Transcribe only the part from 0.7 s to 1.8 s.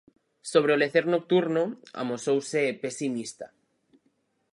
o lecer nocturno,